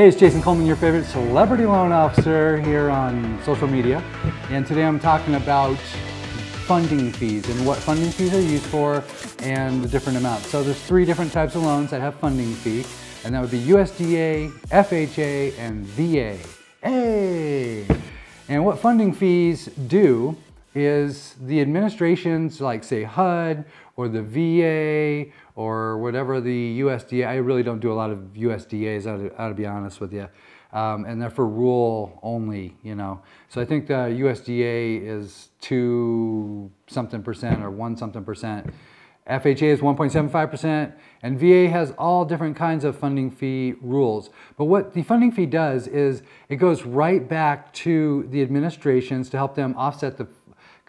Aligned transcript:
Hey, 0.00 0.08
it's 0.08 0.16
Jason 0.16 0.40
Coleman, 0.40 0.64
your 0.64 0.76
favorite 0.76 1.04
celebrity 1.04 1.66
loan 1.66 1.92
officer 1.92 2.58
here 2.62 2.88
on 2.88 3.38
social 3.44 3.68
media. 3.68 3.98
And 4.48 4.66
today 4.66 4.84
I'm 4.84 4.98
talking 4.98 5.34
about 5.34 5.76
funding 6.64 7.12
fees 7.12 7.46
and 7.50 7.66
what 7.66 7.76
funding 7.76 8.10
fees 8.10 8.32
are 8.32 8.40
used 8.40 8.64
for 8.64 9.04
and 9.40 9.84
the 9.84 9.88
different 9.88 10.16
amounts. 10.16 10.46
So 10.46 10.62
there's 10.62 10.80
three 10.84 11.04
different 11.04 11.32
types 11.32 11.54
of 11.54 11.64
loans 11.64 11.90
that 11.90 12.00
have 12.00 12.14
funding 12.14 12.54
fee, 12.54 12.86
and 13.26 13.34
that 13.34 13.42
would 13.42 13.50
be 13.50 13.60
USDA, 13.60 14.48
FHA, 14.70 15.58
and 15.58 15.84
VA. 15.84 16.38
Hey! 16.82 17.86
And 18.48 18.64
what 18.64 18.78
funding 18.78 19.12
fees 19.12 19.66
do 19.66 20.34
is 20.74 21.34
the 21.40 21.60
administrations 21.60 22.60
like 22.60 22.84
say 22.84 23.02
HUD 23.02 23.64
or 23.96 24.08
the 24.08 24.22
VA 24.22 25.30
or 25.56 25.98
whatever 25.98 26.40
the 26.40 26.80
USDA, 26.80 27.26
I 27.26 27.36
really 27.36 27.62
don't 27.62 27.80
do 27.80 27.92
a 27.92 27.94
lot 27.94 28.10
of 28.10 28.18
USDAs, 28.34 29.06
I 29.06 29.42
ought 29.42 29.48
to 29.48 29.54
be 29.54 29.66
honest 29.66 30.00
with 30.00 30.12
you. 30.12 30.28
Um, 30.72 31.04
and 31.04 31.20
they're 31.20 31.30
for 31.30 31.48
rural 31.48 32.20
only, 32.22 32.76
you 32.84 32.94
know. 32.94 33.20
So 33.48 33.60
I 33.60 33.64
think 33.64 33.88
the 33.88 33.94
USDA 33.94 35.04
is 35.04 35.48
two 35.60 36.70
something 36.86 37.22
percent 37.22 37.62
or 37.62 37.70
one 37.70 37.96
something 37.96 38.24
percent. 38.24 38.72
FHA 39.28 39.62
is 39.62 39.80
1.75%, 39.80 40.92
and 41.22 41.38
VA 41.38 41.68
has 41.68 41.92
all 41.92 42.24
different 42.24 42.56
kinds 42.56 42.84
of 42.84 42.98
funding 42.98 43.30
fee 43.30 43.74
rules. 43.80 44.30
But 44.56 44.64
what 44.64 44.92
the 44.92 45.02
funding 45.02 45.30
fee 45.30 45.46
does 45.46 45.86
is 45.86 46.22
it 46.48 46.56
goes 46.56 46.82
right 46.82 47.26
back 47.28 47.72
to 47.74 48.26
the 48.30 48.42
administrations 48.42 49.30
to 49.30 49.36
help 49.36 49.54
them 49.54 49.74
offset 49.76 50.16
the 50.16 50.26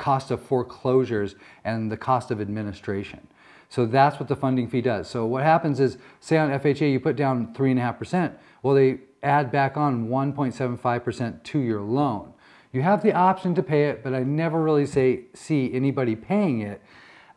cost 0.02 0.32
of 0.32 0.42
foreclosures 0.42 1.36
and 1.64 1.92
the 1.92 1.96
cost 1.96 2.32
of 2.32 2.42
administration. 2.42 3.28
So 3.70 3.86
that's 3.86 4.20
what 4.20 4.28
the 4.28 4.36
funding 4.36 4.68
fee 4.68 4.82
does. 4.82 5.08
So 5.08 5.28
what 5.28 5.44
happens 5.44 5.80
is, 5.80 6.00
say 6.20 6.38
on 6.38 6.50
FHA 6.50 6.92
you 6.92 7.00
put 7.00 7.16
down 7.16 7.54
3.5%, 7.54 8.34
well 8.64 8.74
they 8.74 9.00
add 9.22 9.52
back 9.52 9.78
on 9.78 10.10
1.75% 10.10 11.44
to 11.44 11.60
your 11.60 11.82
loan. 11.82 12.34
You 12.74 12.82
have 12.82 13.04
the 13.04 13.14
option 13.14 13.54
to 13.54 13.62
pay 13.62 13.90
it, 13.90 14.04
but 14.04 14.16
I 14.16 14.24
never 14.24 14.60
really 14.62 14.88
say 14.88 15.26
see 15.36 15.72
anybody 15.72 16.16
paying 16.16 16.62
it. 16.62 16.82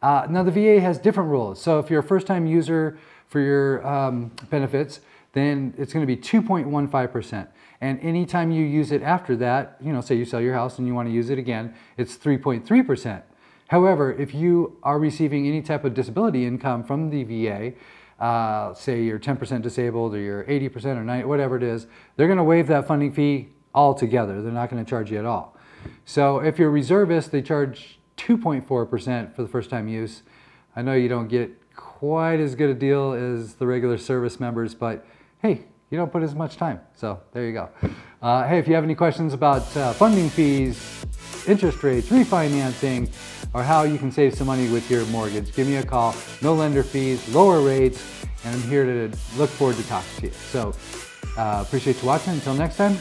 Uh, 0.00 0.26
now 0.30 0.42
the 0.42 0.50
VA 0.50 0.80
has 0.80 0.98
different 0.98 1.28
rules. 1.28 1.60
So 1.60 1.78
if 1.78 1.90
you're 1.90 2.00
a 2.00 2.04
first-time 2.04 2.46
user 2.46 2.98
for 3.28 3.40
your 3.40 3.86
um, 3.86 4.32
benefits, 4.48 5.00
then 5.34 5.74
it's 5.76 5.92
going 5.92 6.06
to 6.06 6.06
be 6.06 6.20
2.15%. 6.20 7.48
And 7.80 8.00
anytime 8.00 8.50
you 8.50 8.64
use 8.64 8.92
it 8.92 9.02
after 9.02 9.36
that, 9.36 9.76
you 9.80 9.92
know, 9.92 10.00
say 10.00 10.14
you 10.14 10.24
sell 10.24 10.40
your 10.40 10.54
house 10.54 10.78
and 10.78 10.86
you 10.86 10.94
want 10.94 11.08
to 11.08 11.12
use 11.12 11.28
it 11.28 11.38
again, 11.38 11.74
it's 11.98 12.16
3.3%. 12.16 13.22
However, 13.68 14.12
if 14.12 14.32
you 14.32 14.78
are 14.82 14.98
receiving 14.98 15.46
any 15.46 15.60
type 15.60 15.84
of 15.84 15.92
disability 15.92 16.46
income 16.46 16.84
from 16.84 17.10
the 17.10 17.24
VA, 17.24 17.72
uh, 18.20 18.72
say 18.74 19.02
you're 19.02 19.18
10% 19.18 19.60
disabled 19.60 20.14
or 20.14 20.18
you're 20.18 20.44
80% 20.44 20.96
or 20.96 21.04
90, 21.04 21.26
whatever 21.26 21.56
it 21.56 21.64
is, 21.64 21.88
they're 22.16 22.28
going 22.28 22.38
to 22.38 22.44
waive 22.44 22.68
that 22.68 22.86
funding 22.86 23.12
fee 23.12 23.48
altogether. 23.74 24.40
They're 24.40 24.52
not 24.52 24.70
going 24.70 24.84
to 24.84 24.88
charge 24.88 25.10
you 25.10 25.18
at 25.18 25.24
all. 25.24 25.56
So 26.04 26.38
if 26.38 26.58
you're 26.58 26.68
a 26.68 26.72
reservist, 26.72 27.32
they 27.32 27.42
charge 27.42 27.98
2.4% 28.18 29.34
for 29.34 29.42
the 29.42 29.48
first 29.48 29.68
time 29.68 29.88
use. 29.88 30.22
I 30.76 30.82
know 30.82 30.94
you 30.94 31.08
don't 31.08 31.28
get 31.28 31.50
quite 31.74 32.38
as 32.38 32.54
good 32.54 32.70
a 32.70 32.74
deal 32.74 33.12
as 33.12 33.54
the 33.54 33.66
regular 33.66 33.98
service 33.98 34.38
members, 34.38 34.74
but 34.74 35.04
hey, 35.44 35.62
you 35.90 35.98
don't 35.98 36.10
put 36.10 36.22
as 36.22 36.34
much 36.34 36.56
time. 36.56 36.80
So 36.94 37.20
there 37.32 37.44
you 37.44 37.52
go. 37.52 37.68
Uh, 38.22 38.48
hey, 38.48 38.58
if 38.58 38.66
you 38.66 38.74
have 38.74 38.82
any 38.82 38.94
questions 38.94 39.34
about 39.34 39.76
uh, 39.76 39.92
funding 39.92 40.30
fees, 40.30 41.04
interest 41.46 41.82
rates, 41.82 42.08
refinancing, 42.08 43.10
or 43.52 43.62
how 43.62 43.82
you 43.82 43.98
can 43.98 44.10
save 44.10 44.34
some 44.34 44.46
money 44.46 44.70
with 44.70 44.90
your 44.90 45.04
mortgage, 45.06 45.54
give 45.54 45.68
me 45.68 45.76
a 45.76 45.82
call. 45.82 46.16
No 46.40 46.54
lender 46.54 46.82
fees, 46.82 47.28
lower 47.34 47.60
rates, 47.60 48.02
and 48.46 48.54
I'm 48.54 48.62
here 48.70 48.86
to 48.86 49.14
look 49.36 49.50
forward 49.50 49.76
to 49.76 49.86
talking 49.86 50.20
to 50.20 50.26
you. 50.28 50.32
So 50.32 50.74
uh, 51.36 51.62
appreciate 51.66 52.00
you 52.00 52.08
watching. 52.08 52.32
Until 52.32 52.54
next 52.54 52.78
time, 52.78 52.96